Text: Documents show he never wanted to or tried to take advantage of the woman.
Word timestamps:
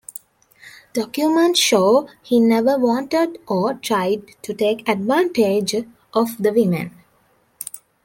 Documents 0.93 1.59
show 1.59 2.09
he 2.23 2.39
never 2.39 2.75
wanted 2.79 3.35
to 3.35 3.39
or 3.45 3.75
tried 3.75 4.31
to 4.41 4.51
take 4.51 4.89
advantage 4.89 5.75
of 6.11 6.41
the 6.41 6.51
woman. 6.51 6.89